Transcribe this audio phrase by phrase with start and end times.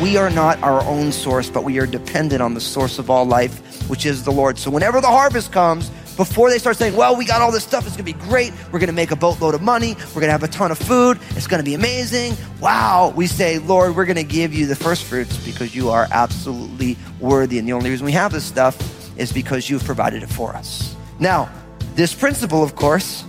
[0.00, 3.26] We are not our own source, but we are dependent on the source of all
[3.26, 4.56] life, which is the Lord.
[4.58, 7.86] So whenever the harvest comes, before they start saying, well, we got all this stuff,
[7.86, 10.48] it's gonna be great, we're gonna make a boatload of money, we're gonna have a
[10.48, 14.66] ton of food, it's gonna be amazing, wow, we say, Lord, we're gonna give you
[14.66, 17.60] the first fruits because you are absolutely worthy.
[17.60, 18.76] And the only reason we have this stuff
[19.16, 20.96] is because you've provided it for us.
[21.20, 21.48] Now,
[21.94, 23.24] this principle, of course,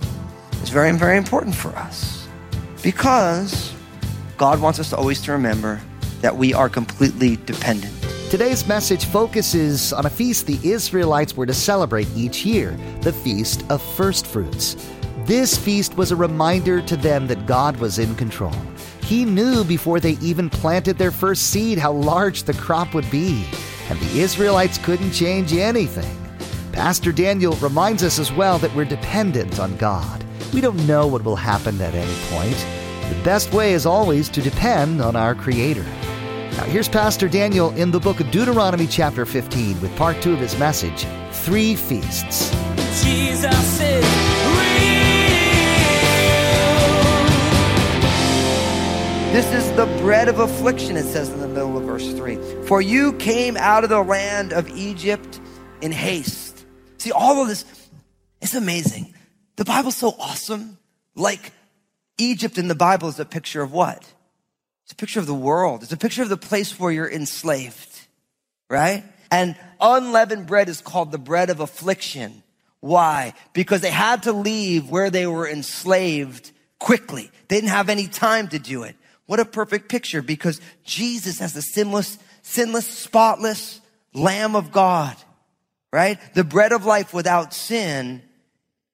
[0.60, 2.26] is very, very important for us
[2.82, 3.72] because
[4.36, 5.80] God wants us to always to remember
[6.22, 7.99] that we are completely dependent.
[8.30, 13.64] Today's message focuses on a feast the Israelites were to celebrate each year, the Feast
[13.68, 14.76] of First Fruits.
[15.24, 18.54] This feast was a reminder to them that God was in control.
[19.02, 23.44] He knew before they even planted their first seed how large the crop would be,
[23.88, 26.16] and the Israelites couldn't change anything.
[26.70, 30.24] Pastor Daniel reminds us as well that we're dependent on God.
[30.54, 32.64] We don't know what will happen at any point.
[33.12, 35.84] The best way is always to depend on our Creator.
[36.56, 40.40] Now, here's Pastor Daniel in the book of Deuteronomy, chapter 15, with part two of
[40.40, 42.50] his message Three Feasts.
[43.02, 45.00] Jesus is real.
[49.32, 52.36] This is the bread of affliction, it says in the middle of verse 3.
[52.66, 55.40] For you came out of the land of Egypt
[55.80, 56.66] in haste.
[56.98, 57.64] See, all of this,
[58.42, 59.14] it's amazing.
[59.54, 60.78] The Bible's so awesome.
[61.14, 61.52] Like
[62.18, 64.04] Egypt in the Bible is a picture of what?
[64.90, 65.84] It's a picture of the world.
[65.84, 68.08] It's a picture of the place where you're enslaved,
[68.68, 69.04] right?
[69.30, 72.42] And unleavened bread is called the bread of affliction.
[72.80, 73.34] Why?
[73.52, 77.30] Because they had to leave where they were enslaved quickly.
[77.46, 78.96] They didn't have any time to do it.
[79.26, 83.80] What a perfect picture because Jesus as the sinless, sinless, spotless
[84.12, 85.14] Lamb of God,
[85.92, 86.18] right?
[86.34, 88.22] The bread of life without sin.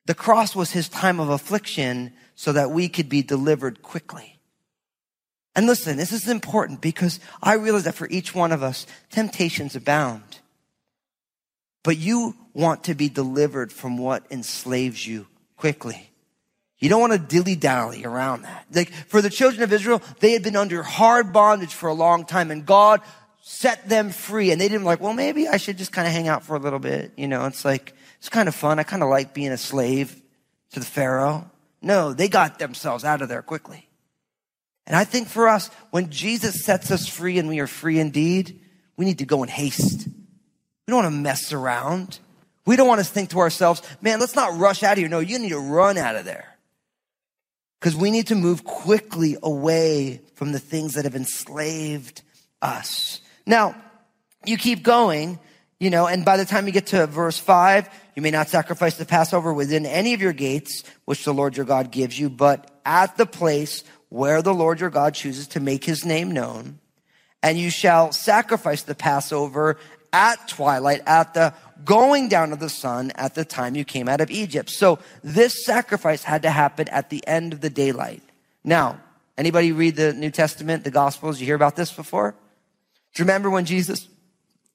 [0.04, 4.35] The cross was his time of affliction so that we could be delivered quickly.
[5.56, 9.74] And listen, this is important because I realize that for each one of us, temptations
[9.74, 10.40] abound.
[11.82, 16.10] But you want to be delivered from what enslaves you quickly.
[16.78, 18.66] You don't want to dilly dally around that.
[18.70, 22.26] Like for the children of Israel, they had been under hard bondage for a long
[22.26, 23.00] time and God
[23.40, 26.28] set them free and they didn't like, well, maybe I should just kind of hang
[26.28, 27.12] out for a little bit.
[27.16, 28.78] You know, it's like, it's kind of fun.
[28.78, 30.20] I kind of like being a slave
[30.72, 31.50] to the Pharaoh.
[31.80, 33.88] No, they got themselves out of there quickly.
[34.86, 38.60] And I think for us, when Jesus sets us free and we are free indeed,
[38.96, 40.06] we need to go in haste.
[40.06, 42.20] We don't want to mess around.
[42.64, 45.08] We don't want to think to ourselves, man, let's not rush out of here.
[45.08, 46.56] No, you need to run out of there.
[47.80, 52.22] Because we need to move quickly away from the things that have enslaved
[52.62, 53.20] us.
[53.46, 53.74] Now,
[54.44, 55.38] you keep going,
[55.78, 58.96] you know, and by the time you get to verse five, you may not sacrifice
[58.96, 62.70] the Passover within any of your gates, which the Lord your God gives you, but
[62.84, 66.78] at the place where the Lord your God chooses to make his name known.
[67.42, 69.78] And you shall sacrifice the Passover
[70.12, 71.52] at twilight, at the
[71.84, 74.70] going down of the sun at the time you came out of Egypt.
[74.70, 78.22] So this sacrifice had to happen at the end of the daylight.
[78.64, 79.00] Now,
[79.36, 81.38] anybody read the New Testament, the Gospels?
[81.38, 82.34] You hear about this before?
[83.14, 84.08] Do you remember when Jesus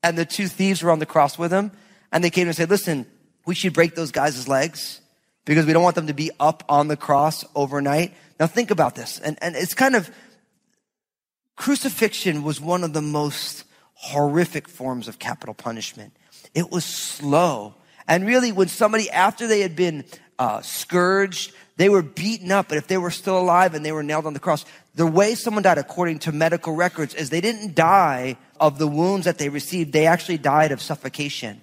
[0.04, 1.72] and the two thieves were on the cross with him
[2.12, 3.06] and they came and said, listen,
[3.46, 5.02] we should break those guys' legs
[5.46, 8.14] because we don't want them to be up on the cross overnight.
[8.40, 9.20] Now think about this.
[9.20, 10.10] And, and it's kind of,
[11.56, 16.16] crucifixion was one of the most horrific forms of capital punishment.
[16.54, 17.76] It was slow.
[18.08, 20.06] And really, when somebody, after they had been
[20.40, 24.04] uh, scourged, they were beaten up, but if they were still alive and they were
[24.04, 24.66] nailed on the cross,
[24.96, 29.26] the way someone died according to medical records is they didn't die of the wounds
[29.26, 29.94] that they received.
[29.94, 31.62] They actually died of suffocation.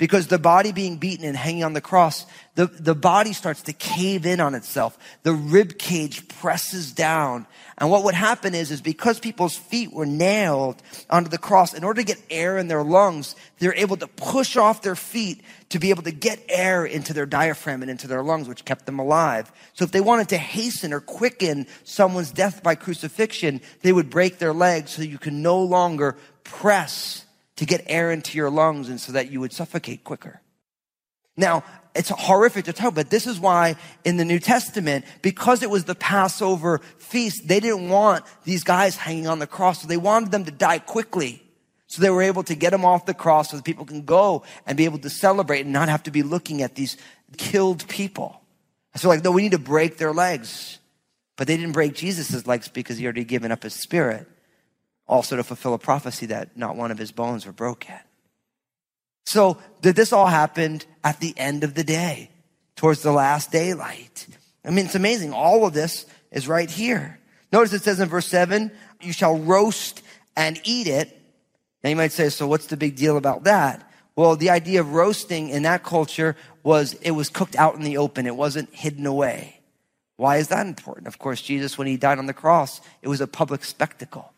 [0.00, 2.24] Because the body being beaten and hanging on the cross,
[2.54, 4.96] the, the body starts to cave in on itself.
[5.24, 7.46] The rib cage presses down.
[7.76, 11.84] And what would happen is, is because people's feet were nailed onto the cross, in
[11.84, 15.78] order to get air in their lungs, they're able to push off their feet to
[15.78, 19.00] be able to get air into their diaphragm and into their lungs, which kept them
[19.00, 19.52] alive.
[19.74, 24.38] So if they wanted to hasten or quicken someone's death by crucifixion, they would break
[24.38, 27.26] their legs so you can no longer press
[27.60, 30.40] to get air into your lungs and so that you would suffocate quicker.
[31.36, 31.62] Now,
[31.94, 35.84] it's horrific to tell, but this is why in the New Testament, because it was
[35.84, 39.82] the Passover feast, they didn't want these guys hanging on the cross.
[39.82, 41.42] So they wanted them to die quickly.
[41.86, 44.42] So they were able to get them off the cross so that people can go
[44.66, 46.96] and be able to celebrate and not have to be looking at these
[47.36, 48.40] killed people.
[48.96, 50.78] So like, no, we need to break their legs.
[51.36, 54.26] But they didn't break Jesus' legs because he already given up his spirit.
[55.10, 57.96] Also to fulfill a prophecy that not one of his bones were broken.
[59.26, 62.30] So did this all happened at the end of the day,
[62.76, 64.28] towards the last daylight.
[64.64, 65.32] I mean, it's amazing.
[65.32, 67.18] All of this is right here.
[67.52, 68.70] Notice it says in verse seven,
[69.00, 70.00] you shall roast
[70.36, 71.20] and eat it.
[71.82, 73.90] Now you might say, so what's the big deal about that?
[74.14, 77.96] Well, the idea of roasting in that culture was it was cooked out in the
[77.96, 78.26] open.
[78.26, 79.60] It wasn't hidden away.
[80.16, 81.08] Why is that important?
[81.08, 84.29] Of course, Jesus, when he died on the cross, it was a public spectacle.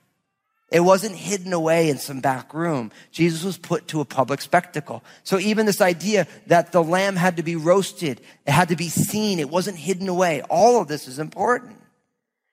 [0.72, 2.92] It wasn't hidden away in some back room.
[3.10, 5.04] Jesus was put to a public spectacle.
[5.22, 8.88] So even this idea that the lamb had to be roasted, it had to be
[8.88, 10.40] seen, it wasn't hidden away.
[10.48, 11.76] All of this is important.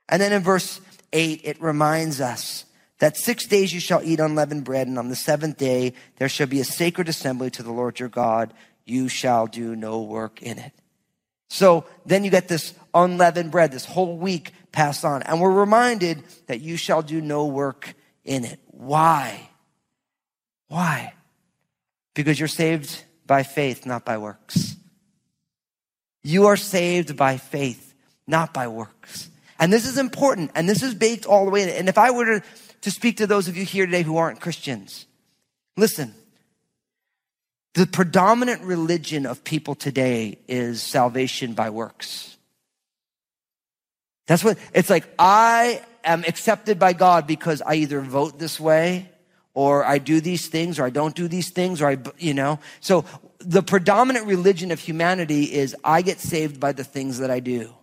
[0.09, 0.81] And then in verse
[1.13, 2.65] 8, it reminds us
[2.97, 6.47] that six days you shall eat unleavened bread, and on the seventh day there shall
[6.47, 8.53] be a sacred assembly to the Lord your God.
[8.83, 10.73] You shall do no work in it.
[11.47, 16.21] So then you get this unleavened bread, this whole week passed on, and we're reminded
[16.47, 17.95] that you shall do no work
[18.29, 18.59] in it.
[18.67, 19.49] Why?
[20.67, 21.13] Why?
[22.13, 24.75] Because you're saved by faith, not by works.
[26.23, 27.93] You are saved by faith,
[28.27, 29.29] not by works.
[29.59, 31.69] And this is important, and this is baked all the way in.
[31.69, 32.45] And if I were to,
[32.81, 35.07] to speak to those of you here today who aren't Christians,
[35.75, 36.13] listen.
[37.73, 42.37] The predominant religion of people today is salvation by works.
[44.27, 45.07] That's what it's like.
[45.17, 49.09] I am accepted by God because I either vote this way
[49.53, 52.59] or I do these things or I don't do these things or I, you know.
[52.79, 53.05] So
[53.39, 57.73] the predominant religion of humanity is I get saved by the things that I do.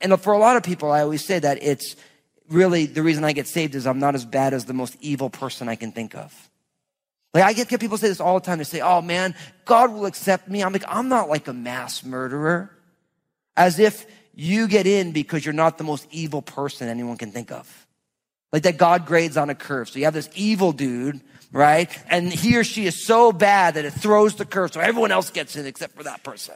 [0.00, 1.96] And for a lot of people, I always say that it's
[2.48, 5.30] really the reason I get saved is I'm not as bad as the most evil
[5.30, 6.32] person I can think of.
[7.32, 8.58] Like I get, get people say this all the time.
[8.58, 12.04] They say, "Oh man, God will accept me." I'm like, I'm not like a mass
[12.04, 12.70] murderer,
[13.56, 17.52] as if you get in because you're not the most evil person anyone can think
[17.52, 17.86] of.
[18.52, 19.88] Like that God grades on a curve.
[19.88, 21.20] So you have this evil dude,
[21.52, 21.90] right?
[22.08, 25.30] And he or she is so bad that it throws the curve so everyone else
[25.30, 26.54] gets in except for that person,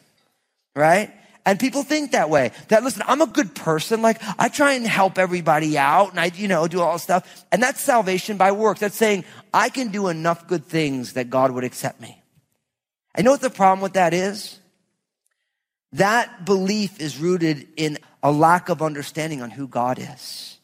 [0.77, 1.13] right?
[1.45, 2.53] And people think that way.
[2.69, 4.03] That listen, I'm a good person.
[4.03, 7.47] Like I try and help everybody out and I, you know, do all this stuff.
[7.51, 8.81] And that's salvation by works.
[8.81, 12.23] That's saying I can do enough good things that God would accept me.
[13.15, 14.59] I know what the problem with that is?
[15.93, 20.59] That belief is rooted in a lack of understanding on who God is.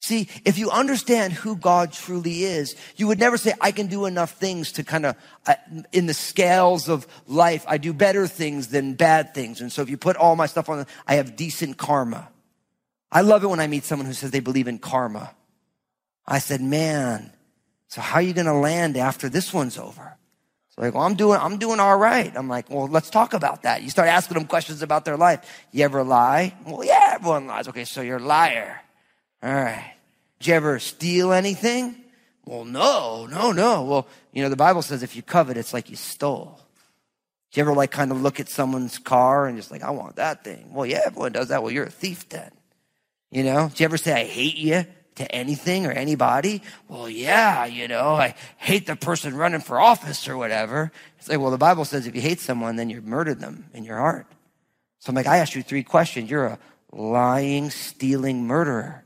[0.00, 4.06] See, if you understand who God truly is, you would never say, I can do
[4.06, 5.16] enough things to kind of,
[5.46, 5.56] uh,
[5.92, 9.60] in the scales of life, I do better things than bad things.
[9.60, 12.28] And so if you put all my stuff on, I have decent karma.
[13.10, 15.34] I love it when I meet someone who says they believe in karma.
[16.24, 17.32] I said, man,
[17.88, 20.15] so how are you going to land after this one's over?
[20.76, 22.30] Like, well, I'm doing, I'm doing all right.
[22.36, 23.82] I'm like, well, let's talk about that.
[23.82, 25.64] You start asking them questions about their life.
[25.72, 26.54] You ever lie?
[26.66, 27.66] Well, yeah, everyone lies.
[27.68, 28.82] Okay, so you're a liar.
[29.42, 29.94] All right.
[30.38, 31.96] Did you ever steal anything?
[32.44, 33.84] Well, no, no, no.
[33.84, 36.60] Well, you know, the Bible says if you covet, it's like you stole.
[37.50, 40.16] Did you ever like kind of look at someone's car and just like, I want
[40.16, 40.74] that thing?
[40.74, 41.62] Well, yeah, everyone does that.
[41.62, 42.50] Well, you're a thief then.
[43.30, 44.84] You know, did you ever say, I hate you
[45.16, 46.62] to anything or anybody?
[46.88, 50.92] Well, yeah, you know, I hate the person running for office or whatever.
[51.18, 53.84] It's like, well, the Bible says if you hate someone, then you've murdered them in
[53.84, 54.26] your heart.
[55.00, 56.30] So I'm like, I asked you three questions.
[56.30, 56.58] You're a
[56.92, 59.04] lying, stealing murderer.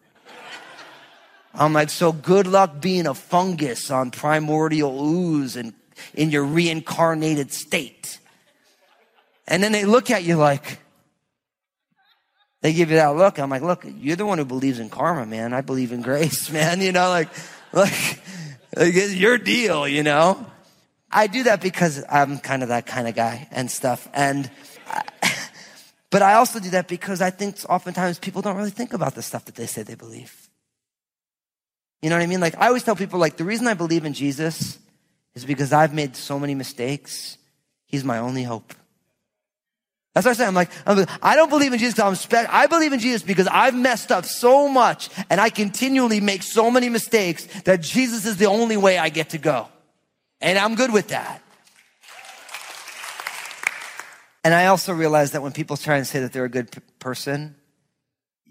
[1.55, 5.75] I'm like, so good luck being a fungus on primordial ooze and
[6.14, 8.19] in your reincarnated state.
[9.47, 10.79] And then they look at you like,
[12.62, 13.38] they give you that look.
[13.38, 15.55] I'm like, look, you're the one who believes in karma, man.
[15.55, 16.81] I believe in grace, man.
[16.81, 17.29] You know, like,
[17.73, 17.93] like,
[18.76, 20.47] like it's your deal, you know?
[21.11, 24.09] I do that because I'm kind of that kind of guy and stuff.
[24.12, 24.50] And,
[24.87, 25.02] I,
[26.11, 29.23] but I also do that because I think oftentimes people don't really think about the
[29.23, 30.49] stuff that they say they believe.
[32.02, 32.40] You know what I mean?
[32.40, 34.79] Like, I always tell people, like, the reason I believe in Jesus
[35.35, 37.37] is because I've made so many mistakes.
[37.87, 38.75] He's my only hope.
[40.14, 40.47] That's what I say.
[40.47, 42.50] I'm like, I'm I don't believe in Jesus I'm special.
[42.52, 46.71] I believe in Jesus because I've messed up so much and I continually make so
[46.71, 49.69] many mistakes that Jesus is the only way I get to go.
[50.40, 51.43] And I'm good with that.
[54.43, 56.81] And I also realize that when people try and say that they're a good p-
[56.99, 57.57] person,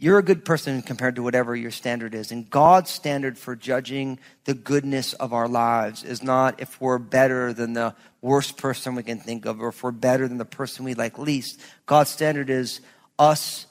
[0.02, 2.32] you're a good person compared to whatever your standard is.
[2.32, 7.52] And God's standard for judging the goodness of our lives is not if we're better
[7.52, 10.86] than the worst person we can think of or if we're better than the person
[10.86, 11.60] we like least.
[11.86, 12.80] God's standard is
[13.20, 13.68] us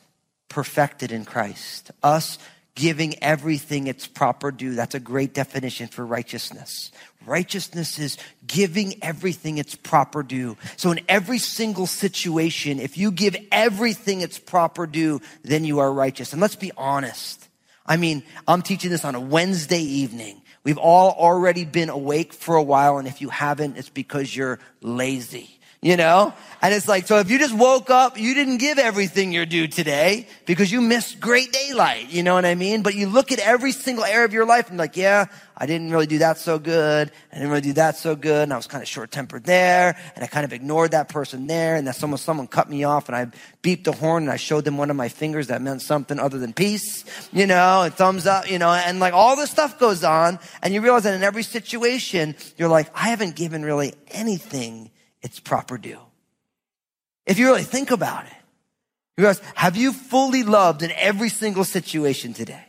[0.50, 2.38] perfected in Christ, us
[2.78, 4.76] giving everything its proper due.
[4.76, 6.92] That's a great definition for righteousness.
[7.26, 8.16] Righteousness is
[8.46, 10.56] giving everything its proper due.
[10.76, 15.92] So in every single situation, if you give everything its proper due, then you are
[15.92, 16.32] righteous.
[16.32, 17.48] And let's be honest.
[17.84, 20.40] I mean, I'm teaching this on a Wednesday evening.
[20.62, 24.60] We've all already been awake for a while, and if you haven't, it's because you're
[24.82, 26.34] lazy you know?
[26.60, 29.68] And it's like, so if you just woke up, you didn't give everything you're due
[29.68, 32.10] today because you missed great daylight.
[32.10, 32.82] You know what I mean?
[32.82, 35.92] But you look at every single area of your life and like, yeah, I didn't
[35.92, 37.12] really do that so good.
[37.30, 38.42] I didn't really do that so good.
[38.42, 39.96] And I was kind of short tempered there.
[40.16, 41.76] And I kind of ignored that person there.
[41.76, 43.26] And that someone, someone cut me off and I
[43.62, 46.38] beeped the horn and I showed them one of my fingers that meant something other
[46.38, 50.02] than peace, you know, and thumbs up, you know, and like all this stuff goes
[50.02, 50.40] on.
[50.60, 54.90] And you realize that in every situation, you're like, I haven't given really anything
[55.22, 56.00] its proper due.
[57.26, 58.32] If you really think about it,
[59.16, 62.64] you realize, have you fully loved in every single situation today?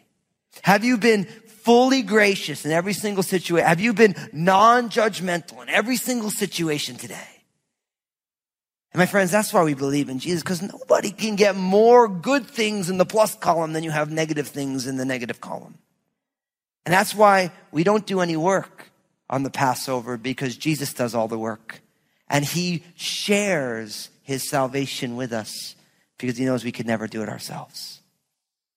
[0.63, 3.67] Have you been fully gracious in every single situation?
[3.67, 7.27] Have you been non-judgmental in every single situation today?
[8.91, 12.47] And my friends, that's why we believe in Jesus, because nobody can get more good
[12.47, 15.77] things in the plus column than you have negative things in the negative column.
[16.85, 18.89] And that's why we don't do any work
[19.29, 21.81] on the Passover, because Jesus does all the work
[22.29, 25.75] and he shares his salvation with us
[26.17, 28.01] because he knows we could never do it ourselves.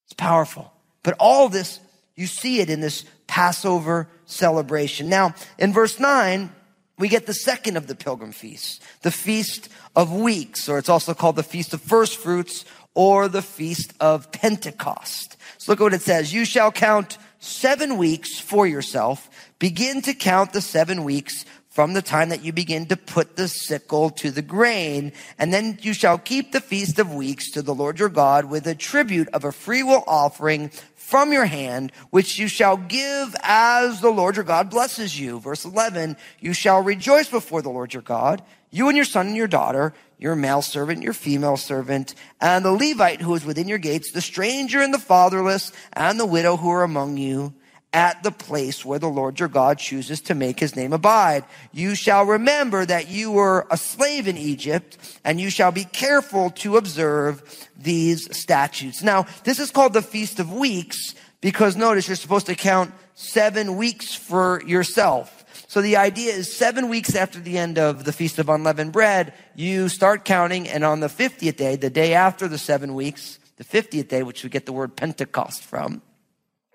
[0.06, 0.72] It's powerful.
[1.02, 1.80] But all this,
[2.16, 5.08] you see it in this Passover celebration.
[5.08, 6.50] Now, in verse 9,
[6.98, 11.14] we get the second of the pilgrim feasts, the Feast of Weeks, or it's also
[11.14, 15.36] called the Feast of First Fruits or the Feast of Pentecost.
[15.58, 16.32] So look at what it says.
[16.32, 19.28] You shall count seven weeks for yourself.
[19.58, 23.48] Begin to count the seven weeks from the time that you begin to put the
[23.48, 25.10] sickle to the grain.
[25.38, 28.66] And then you shall keep the feast of weeks to the Lord your God with
[28.66, 34.10] a tribute of a freewill offering from your hand, which you shall give as the
[34.10, 35.40] Lord your God blesses you.
[35.40, 39.36] Verse 11, you shall rejoice before the Lord your God, you and your son and
[39.36, 43.78] your daughter, your male servant, your female servant, and the Levite who is within your
[43.78, 47.54] gates, the stranger and the fatherless, and the widow who are among you
[47.92, 51.44] at the place where the Lord your God chooses to make his name abide.
[51.72, 56.50] You shall remember that you were a slave in Egypt and you shall be careful
[56.50, 59.02] to observe these statutes.
[59.02, 63.76] Now, this is called the Feast of Weeks because notice you're supposed to count seven
[63.76, 65.44] weeks for yourself.
[65.68, 69.32] So the idea is seven weeks after the end of the Feast of Unleavened Bread,
[69.54, 73.64] you start counting and on the 50th day, the day after the seven weeks, the
[73.64, 76.02] 50th day, which we get the word Pentecost from,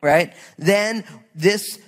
[0.01, 0.33] right?
[0.57, 1.03] Then
[1.35, 1.79] this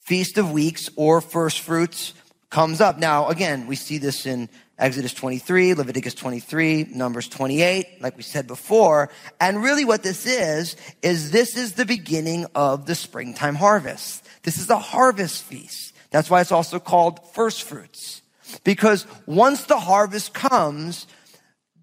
[0.00, 2.14] Feast of Weeks or first fruits
[2.50, 2.98] comes up.
[2.98, 8.46] Now, again, we see this in Exodus 23, Leviticus 23, Numbers 28, like we said
[8.46, 9.10] before.
[9.40, 14.24] And really what this is, is this is the beginning of the springtime harvest.
[14.44, 15.94] This is a harvest feast.
[16.10, 18.22] That's why it's also called first fruits.
[18.64, 21.06] Because once the harvest comes,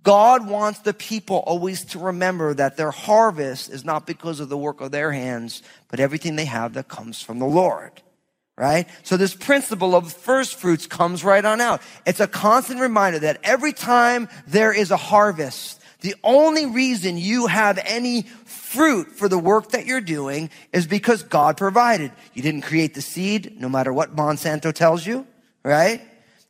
[0.05, 4.57] God wants the people always to remember that their harvest is not because of the
[4.57, 7.91] work of their hands, but everything they have that comes from the Lord.
[8.55, 8.87] Right?
[9.03, 11.81] So this principle of first fruits comes right on out.
[12.05, 17.47] It's a constant reminder that every time there is a harvest, the only reason you
[17.47, 22.11] have any fruit for the work that you're doing is because God provided.
[22.35, 25.25] You didn't create the seed, no matter what Monsanto tells you,
[25.63, 25.99] right?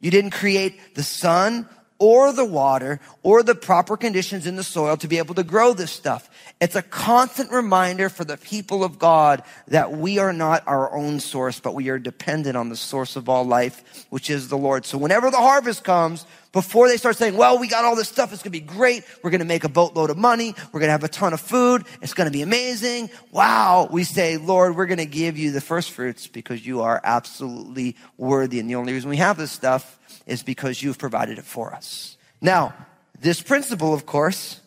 [0.02, 4.98] You didn't create the sun or the water or the proper conditions in the soil
[4.98, 6.30] to be able to grow this stuff.
[6.60, 11.20] It's a constant reminder for the people of God that we are not our own
[11.20, 14.86] source, but we are dependent on the source of all life, which is the Lord.
[14.86, 18.32] So whenever the harvest comes, before they start saying, well, we got all this stuff.
[18.32, 19.04] It's going to be great.
[19.22, 20.56] We're going to make a boatload of money.
[20.72, 21.84] We're going to have a ton of food.
[22.02, 23.10] It's going to be amazing.
[23.30, 23.90] Wow.
[23.92, 27.98] We say, Lord, we're going to give you the first fruits because you are absolutely
[28.16, 28.62] worthy.
[28.62, 32.16] And the only reason we have this stuff is because you've provided it for us.
[32.40, 32.74] Now,
[33.20, 34.62] this principle, of course,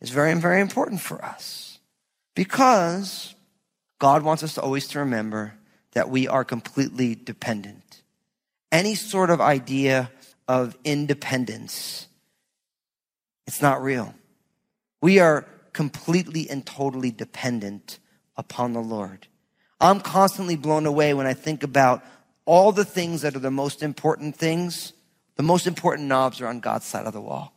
[0.00, 1.78] is very, very important for us
[2.34, 3.36] because
[4.00, 5.54] God wants us to always to remember
[5.92, 8.02] that we are completely dependent.
[8.72, 10.10] Any sort of idea
[10.50, 12.08] of independence,
[13.46, 14.12] it's not real.
[15.00, 18.00] We are completely and totally dependent
[18.36, 19.28] upon the Lord.
[19.80, 22.02] I'm constantly blown away when I think about
[22.46, 24.92] all the things that are the most important things,
[25.36, 27.54] the most important knobs are on God's side of the wall.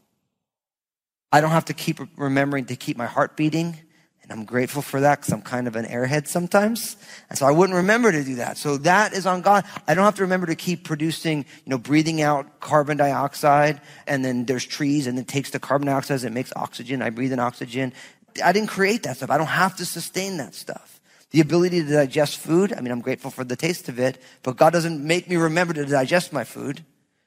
[1.32, 3.80] I don't have to keep remembering to keep my heart beating.
[4.24, 6.96] And I'm grateful for that because I'm kind of an airhead sometimes.
[7.30, 8.58] And so I wouldn't remember to do that.
[8.58, 9.66] So that is on God.
[9.86, 13.82] I don't have to remember to keep producing, you know, breathing out carbon dioxide.
[14.08, 17.02] And then there's trees and it takes the carbon dioxide and it makes oxygen.
[17.02, 17.92] I breathe in oxygen.
[18.44, 19.30] I didn't create that stuff.
[19.30, 21.02] I don't have to sustain that stuff.
[21.32, 24.56] The ability to digest food, I mean, I'm grateful for the taste of it, but
[24.56, 26.86] God doesn't make me remember to digest my food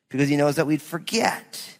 [0.08, 1.78] because he knows that we'd forget.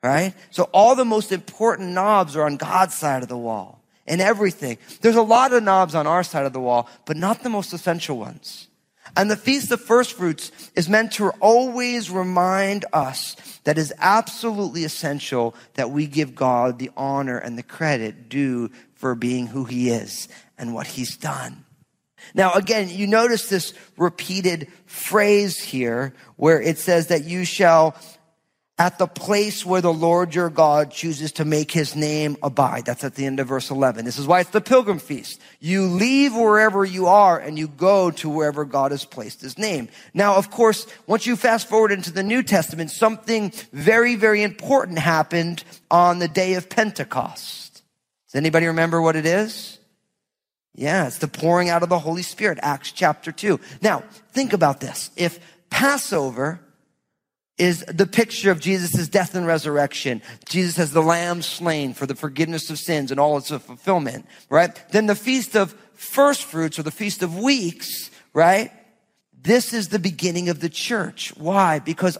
[0.00, 0.34] Right?
[0.50, 4.78] So all the most important knobs are on God's side of the wall and everything.
[5.00, 7.72] There's a lot of knobs on our side of the wall, but not the most
[7.72, 8.68] essential ones.
[9.16, 13.92] And the Feast of First Fruits is meant to always remind us that it is
[13.98, 19.64] absolutely essential that we give God the honor and the credit due for being who
[19.64, 21.64] he is and what he's done.
[22.34, 27.96] Now, again, you notice this repeated phrase here where it says that you shall
[28.82, 32.84] at the place where the Lord your God chooses to make his name abide.
[32.84, 34.04] That's at the end of verse 11.
[34.04, 35.40] This is why it's the pilgrim feast.
[35.60, 39.88] You leave wherever you are and you go to wherever God has placed his name.
[40.14, 44.98] Now, of course, once you fast forward into the New Testament, something very, very important
[44.98, 47.84] happened on the day of Pentecost.
[48.26, 49.78] Does anybody remember what it is?
[50.74, 53.60] Yeah, it's the pouring out of the Holy Spirit, Acts chapter 2.
[53.80, 55.12] Now, think about this.
[55.14, 55.38] If
[55.70, 56.58] Passover
[57.62, 60.20] is the picture of Jesus' death and resurrection.
[60.48, 64.74] Jesus as the lamb slain for the forgiveness of sins and all its fulfillment, right?
[64.90, 68.72] Then the feast of first fruits or the feast of weeks, right?
[69.40, 71.32] This is the beginning of the church.
[71.36, 71.78] Why?
[71.78, 72.18] Because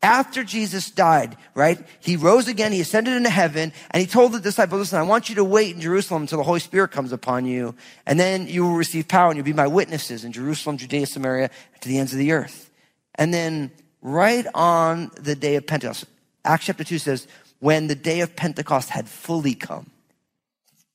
[0.00, 1.84] after Jesus died, right?
[1.98, 5.28] He rose again, he ascended into heaven, and he told the disciples, listen, I want
[5.28, 7.74] you to wait in Jerusalem until the Holy Spirit comes upon you,
[8.06, 11.50] and then you will receive power and you'll be my witnesses in Jerusalem, Judea, Samaria,
[11.80, 12.70] to the ends of the earth.
[13.16, 13.72] And then
[14.04, 16.04] right on the day of Pentecost.
[16.44, 17.26] Acts chapter 2 says,
[17.58, 19.90] when the day of Pentecost had fully come.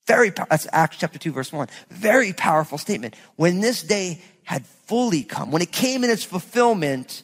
[0.05, 1.67] Very, that's Acts chapter 2 verse 1.
[1.89, 3.15] Very powerful statement.
[3.35, 7.23] When this day had fully come, when it came in its fulfillment,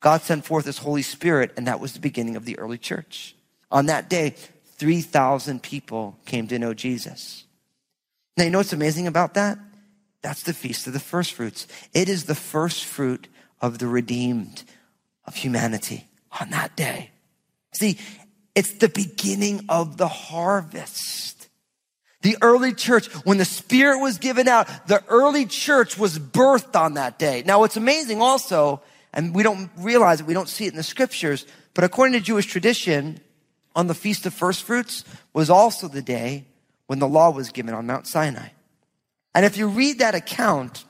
[0.00, 3.34] God sent forth his Holy Spirit, and that was the beginning of the early church.
[3.70, 4.34] On that day,
[4.76, 7.44] 3,000 people came to know Jesus.
[8.36, 9.58] Now, you know what's amazing about that?
[10.22, 11.66] That's the Feast of the First Fruits.
[11.94, 13.26] It is the first fruit
[13.60, 14.62] of the redeemed
[15.26, 16.06] of humanity
[16.40, 17.10] on that day.
[17.72, 17.98] See,
[18.54, 21.48] it's the beginning of the harvest.
[22.22, 26.94] The early church, when the Spirit was given out, the early church was birthed on
[26.94, 27.42] that day.
[27.46, 28.80] Now, what's amazing also,
[29.12, 32.20] and we don't realize it, we don't see it in the scriptures, but according to
[32.20, 33.20] Jewish tradition,
[33.76, 36.46] on the Feast of First Fruits was also the day
[36.86, 38.48] when the law was given on Mount Sinai.
[39.34, 40.84] And if you read that account,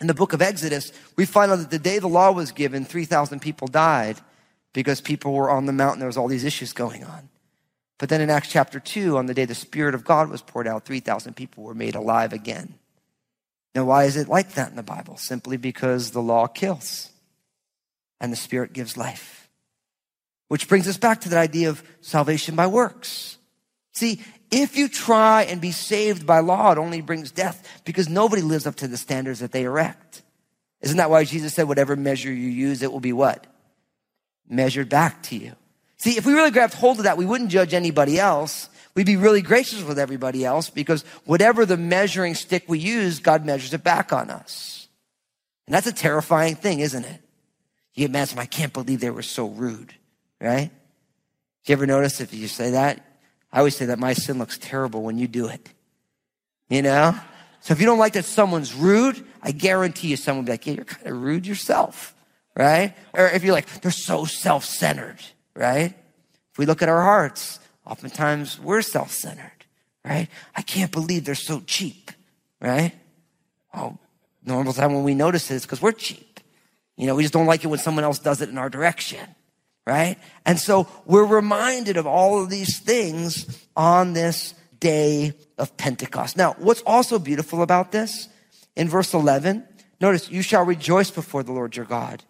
[0.00, 2.84] in the book of Exodus, we find out that the day the law was given,
[2.84, 4.18] 3,000 people died
[4.72, 6.00] because people were on the mountain.
[6.00, 7.28] There was all these issues going on.
[7.98, 10.66] But then in Acts chapter 2, on the day the Spirit of God was poured
[10.66, 12.74] out, 3,000 people were made alive again.
[13.74, 15.16] Now, why is it like that in the Bible?
[15.16, 17.10] Simply because the law kills
[18.20, 19.48] and the Spirit gives life.
[20.48, 23.38] Which brings us back to that idea of salvation by works.
[23.92, 28.42] See, if you try and be saved by law, it only brings death because nobody
[28.42, 30.22] lives up to the standards that they erect.
[30.80, 33.46] Isn't that why Jesus said, whatever measure you use, it will be what?
[34.48, 35.52] Measured back to you.
[35.96, 38.68] See, if we really grabbed hold of that, we wouldn't judge anybody else.
[38.94, 43.44] We'd be really gracious with everybody else because whatever the measuring stick we use, God
[43.44, 44.88] measures it back on us.
[45.66, 47.20] And that's a terrifying thing, isn't it?
[47.94, 49.94] You get mad, I can't believe they were so rude,
[50.40, 50.70] right?
[51.64, 53.02] Do you ever notice if you say that,
[53.54, 55.70] I always say that my sin looks terrible when you do it.
[56.68, 57.14] You know?
[57.60, 60.66] So if you don't like that someone's rude, I guarantee you someone will be like,
[60.66, 62.16] yeah, you're kind of rude yourself,
[62.56, 62.94] right?
[63.12, 65.18] Or if you're like, they're so self-centered,
[65.54, 65.94] right?
[66.50, 69.64] If we look at our hearts, oftentimes we're self-centered,
[70.04, 70.28] right?
[70.56, 72.10] I can't believe they're so cheap,
[72.60, 72.92] right?
[73.72, 73.98] Oh,
[74.44, 76.40] normal time when we notice it is because we're cheap.
[76.96, 79.20] You know, we just don't like it when someone else does it in our direction
[79.86, 80.18] right?
[80.44, 86.36] And so we're reminded of all of these things on this day of Pentecost.
[86.36, 88.28] Now, what's also beautiful about this
[88.76, 89.66] in verse 11,
[90.00, 92.24] notice you shall rejoice before the Lord your God.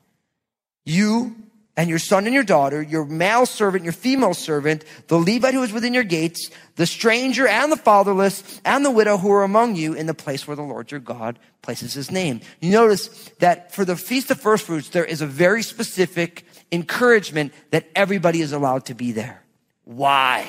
[0.84, 1.34] You
[1.76, 5.62] and your son and your daughter, your male servant, your female servant, the Levite who
[5.62, 9.74] is within your gates, the stranger and the fatherless and the widow who are among
[9.74, 12.40] you in the place where the Lord your God places his name.
[12.60, 13.08] You notice
[13.40, 18.40] that for the Feast of First Fruits, there is a very specific encouragement that everybody
[18.40, 19.42] is allowed to be there.
[19.84, 20.46] Why?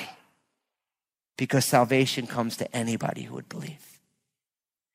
[1.36, 3.82] Because salvation comes to anybody who would believe.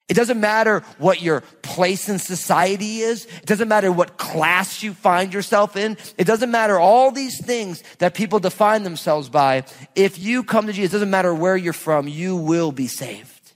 [0.09, 3.25] It doesn't matter what your place in society is.
[3.25, 5.95] It doesn't matter what class you find yourself in.
[6.17, 9.63] It doesn't matter all these things that people define themselves by.
[9.95, 13.53] If you come to Jesus, it doesn't matter where you're from, you will be saved.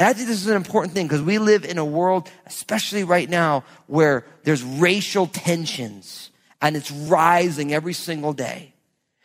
[0.00, 3.04] And I think this is an important thing because we live in a world, especially
[3.04, 6.30] right now, where there's racial tensions
[6.64, 8.72] and it's rising every single day.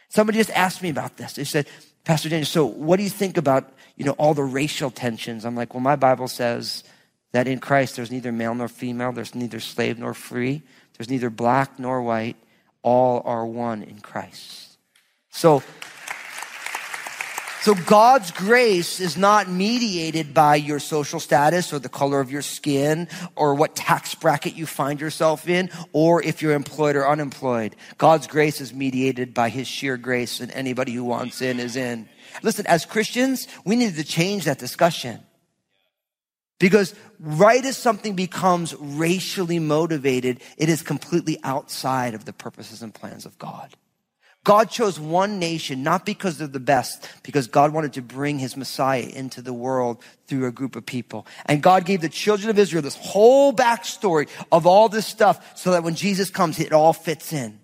[0.10, 1.34] Somebody just asked me about this.
[1.34, 1.69] They said,
[2.04, 5.45] Pastor Daniel, so what do you think about, you know, all the racial tensions?
[5.45, 6.84] I'm like, well, my Bible says
[7.32, 10.63] that in Christ there's neither male nor female, there's neither slave nor free,
[10.97, 12.36] there's neither black nor white.
[12.82, 14.78] All are one in Christ.
[15.30, 15.63] So,
[17.62, 22.41] so God's grace is not mediated by your social status or the color of your
[22.41, 27.76] skin or what tax bracket you find yourself in or if you're employed or unemployed.
[27.98, 32.08] God's grace is mediated by his sheer grace and anybody who wants in is in.
[32.43, 35.19] Listen, as Christians, we need to change that discussion.
[36.60, 42.93] Because right as something becomes racially motivated, it is completely outside of the purposes and
[42.93, 43.76] plans of God.
[44.45, 48.56] God chose one nation, not because they're the best, because God wanted to bring his
[48.56, 51.28] Messiah into the world through a group of people.
[51.45, 55.71] And God gave the children of Israel this whole backstory of all this stuff so
[55.71, 57.60] that when Jesus comes, it all fits in.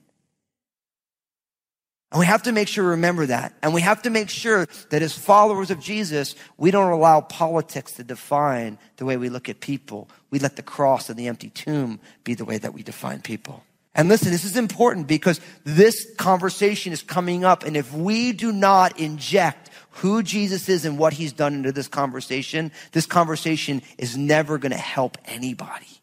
[2.15, 3.53] And we have to make sure we remember that.
[3.61, 7.91] And we have to make sure that as followers of Jesus, we don't allow politics
[7.95, 10.09] to define the way we look at people.
[10.29, 13.64] We let the cross and the empty tomb be the way that we define people.
[13.95, 17.63] And listen, this is important because this conversation is coming up.
[17.63, 21.88] And if we do not inject who Jesus is and what he's done into this
[21.88, 25.94] conversation, this conversation is never going to help anybody.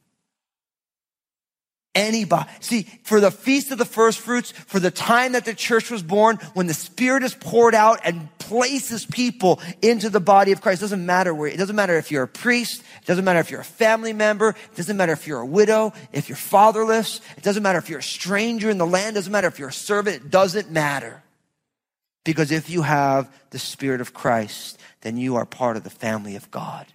[1.95, 2.49] Anybody.
[2.61, 6.03] See, for the feast of the first fruits, for the time that the church was
[6.03, 10.81] born, when the Spirit is poured out and places people into the body of Christ,
[10.81, 13.51] it doesn't matter where, it doesn't matter if you're a priest, it doesn't matter if
[13.51, 17.43] you're a family member, it doesn't matter if you're a widow, if you're fatherless, it
[17.43, 19.73] doesn't matter if you're a stranger in the land, it doesn't matter if you're a
[19.73, 21.23] servant, it doesn't matter.
[22.25, 26.37] Because if you have the Spirit of Christ, then you are part of the family
[26.37, 26.87] of God.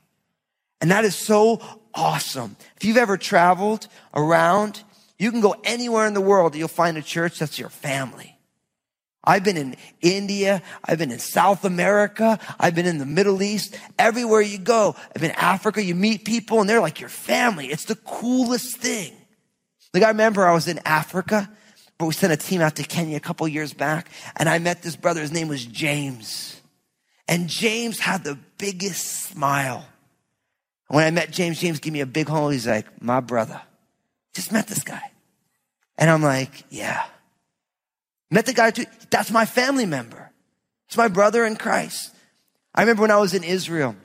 [0.80, 1.62] And that is so
[1.94, 2.56] awesome.
[2.76, 4.84] If you've ever traveled around,
[5.20, 8.38] you can go anywhere in the world, you'll find a church that's your family.
[9.24, 10.62] I've been in India.
[10.86, 12.40] I've been in South America.
[12.58, 13.78] I've been in the Middle East.
[14.00, 15.84] Everywhere you go, I've been in Africa.
[15.84, 17.68] You meet people and they're like your family.
[17.68, 19.14] It's the coolest thing.
[19.94, 21.50] Like I remember I was in Africa,
[21.98, 24.82] but we sent a team out to Kenya a couple years back and I met
[24.82, 25.20] this brother.
[25.20, 26.62] His name was James.
[27.28, 29.86] And James had the biggest smile.
[30.88, 32.54] When I met James, James gave me a big hug.
[32.54, 33.62] He's like, my brother.
[34.38, 35.02] Just met this guy.
[35.98, 37.06] And I'm like, yeah.
[38.30, 38.86] Met the guy too.
[39.10, 40.30] That's my family member.
[40.86, 42.14] It's my brother in Christ.
[42.76, 43.96] I remember when I was in Israel,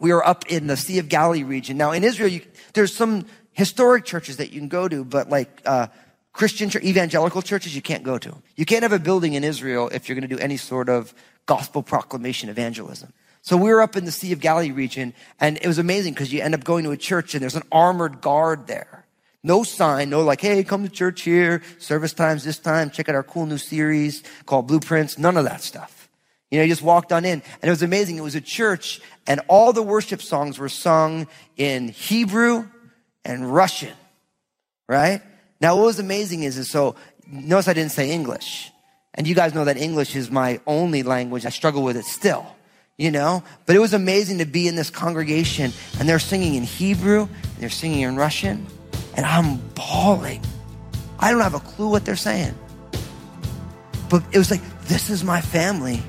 [0.00, 1.76] we were up in the Sea of Galilee region.
[1.76, 2.40] Now in Israel, you,
[2.72, 5.88] there's some historic churches that you can go to, but like, uh,
[6.32, 8.34] Christian church, evangelical churches, you can't go to.
[8.56, 11.12] You can't have a building in Israel if you're going to do any sort of
[11.44, 13.12] gospel proclamation evangelism.
[13.42, 16.32] So we were up in the Sea of Galilee region and it was amazing because
[16.32, 19.01] you end up going to a church and there's an armored guard there.
[19.44, 23.16] No sign, no like, hey, come to church here, service times this time, check out
[23.16, 26.08] our cool new series called Blueprints, none of that stuff.
[26.50, 28.18] You know, you just walked on in and it was amazing.
[28.18, 31.26] It was a church and all the worship songs were sung
[31.56, 32.68] in Hebrew
[33.24, 33.94] and Russian,
[34.88, 35.22] right?
[35.60, 36.94] Now what was amazing is, is so,
[37.26, 38.70] notice I didn't say English.
[39.14, 41.46] And you guys know that English is my only language.
[41.46, 42.46] I struggle with it still,
[42.96, 43.42] you know?
[43.66, 47.56] But it was amazing to be in this congregation and they're singing in Hebrew and
[47.58, 48.66] they're singing in Russian
[49.14, 50.42] and I'm bawling.
[51.18, 52.54] I don't have a clue what they're saying.
[54.08, 56.02] But it was like, this is my family.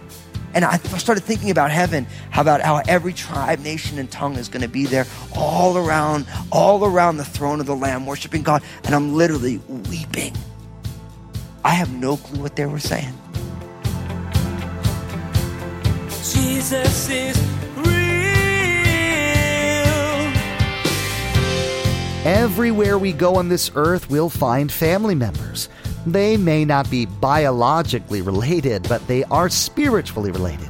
[0.55, 4.49] And I started thinking about heaven, how about how every tribe, nation, and tongue is
[4.49, 8.61] going to be there all around, all around the throne of the Lamb, worshiping God.
[8.83, 9.57] And I'm literally
[9.89, 10.35] weeping.
[11.65, 13.13] I have no clue what they were saying.
[16.09, 17.37] Jesus is
[22.25, 25.67] Everywhere we go on this earth, we'll find family members.
[26.05, 30.69] They may not be biologically related, but they are spiritually related.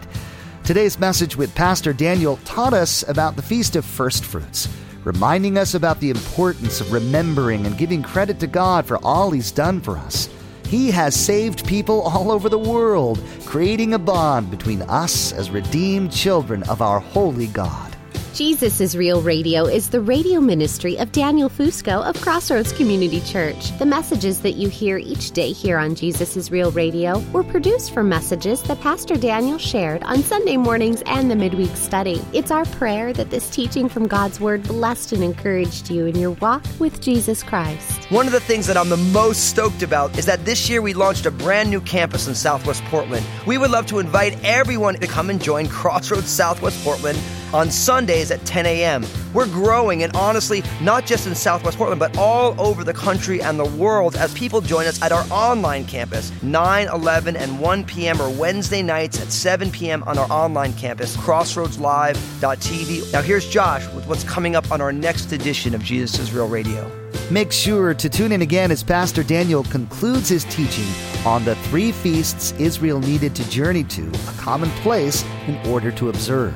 [0.64, 4.68] Today's message with Pastor Daniel taught us about the Feast of First Fruits,
[5.04, 9.52] reminding us about the importance of remembering and giving credit to God for all He's
[9.52, 10.30] done for us.
[10.66, 16.12] He has saved people all over the world, creating a bond between us as redeemed
[16.12, 17.93] children of our holy God.
[18.34, 23.78] Jesus is Real Radio is the radio ministry of Daniel Fusco of Crossroads Community Church.
[23.78, 27.94] The messages that you hear each day here on Jesus is Real Radio were produced
[27.94, 32.26] from messages that Pastor Daniel shared on Sunday mornings and the midweek study.
[32.34, 36.32] It's our prayer that this teaching from God's Word blessed and encouraged you in your
[36.32, 38.10] walk with Jesus Christ.
[38.10, 40.96] One of the things that I'm the most stoked about is that this year we
[40.96, 43.24] launched a brand new campus in Southwest Portland.
[43.46, 47.20] We would love to invite everyone to come and join Crossroads Southwest Portland
[47.54, 49.06] on Sundays at 10 a.m.
[49.34, 53.60] We're growing, and honestly, not just in Southwest Portland, but all over the country and
[53.60, 56.32] the world as people join us at our online campus.
[56.44, 58.22] 9, 11, and 1 p.m.
[58.22, 60.04] or Wednesday nights at 7 p.m.
[60.04, 63.14] on our online campus, crossroadslive.tv.
[63.14, 66.48] Now, here's Josh with what's coming up on our next edition of Jesus is Real
[66.48, 66.92] Radio.
[67.32, 70.88] Make sure to tune in again as Pastor Daniel concludes his teaching
[71.26, 76.10] on the three feasts Israel needed to journey to, a common place in order to
[76.10, 76.54] observe.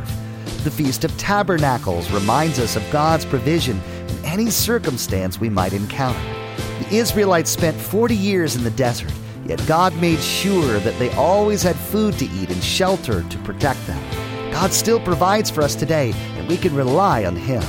[0.68, 6.20] The Feast of Tabernacles reminds us of God's provision in any circumstance we might encounter.
[6.82, 9.14] The Israelites spent 40 years in the desert,
[9.46, 13.88] yet God made sure that they always had food to eat and shelter to protect
[13.88, 14.52] them.
[14.52, 17.64] God still provides for us today, and we can rely on Him.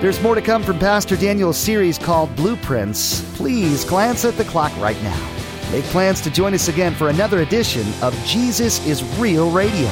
[0.00, 3.20] There's more to come from Pastor Daniel's series called Blueprints.
[3.36, 5.70] Please glance at the clock right now.
[5.70, 9.88] Make plans to join us again for another edition of Jesus is Real Radio.